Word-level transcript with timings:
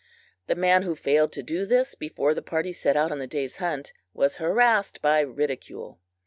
The 0.47 0.55
man 0.55 0.81
who 0.81 0.95
failed 0.95 1.31
to 1.33 1.43
do 1.43 1.63
this 1.63 1.93
before 1.93 2.33
the 2.33 2.41
party 2.41 2.73
set 2.73 2.97
out 2.97 3.11
on 3.11 3.19
the 3.19 3.27
day's 3.27 3.57
hunt 3.57 3.93
was 4.15 4.37
harassed 4.37 4.99
by 4.99 5.19
ridicule. 5.19 5.99